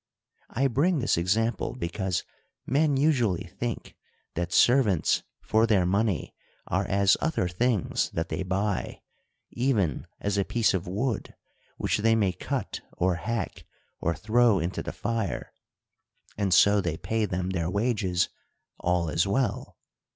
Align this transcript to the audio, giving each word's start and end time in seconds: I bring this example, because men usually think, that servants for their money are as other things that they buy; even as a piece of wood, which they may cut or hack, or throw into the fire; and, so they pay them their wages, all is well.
I 0.49 0.65
bring 0.67 0.97
this 0.97 1.15
example, 1.15 1.75
because 1.75 2.23
men 2.65 2.97
usually 2.97 3.43
think, 3.43 3.95
that 4.33 4.51
servants 4.51 5.21
for 5.43 5.67
their 5.67 5.85
money 5.85 6.33
are 6.65 6.87
as 6.87 7.15
other 7.21 7.47
things 7.47 8.09
that 8.09 8.29
they 8.29 8.41
buy; 8.41 9.03
even 9.51 10.07
as 10.19 10.39
a 10.39 10.43
piece 10.43 10.73
of 10.73 10.87
wood, 10.87 11.35
which 11.77 11.99
they 11.99 12.15
may 12.15 12.31
cut 12.33 12.81
or 12.97 13.13
hack, 13.13 13.63
or 13.99 14.15
throw 14.15 14.57
into 14.57 14.81
the 14.81 14.91
fire; 14.91 15.53
and, 16.35 16.51
so 16.51 16.81
they 16.81 16.97
pay 16.97 17.25
them 17.25 17.51
their 17.51 17.69
wages, 17.69 18.29
all 18.79 19.07
is 19.07 19.27
well. 19.27 19.77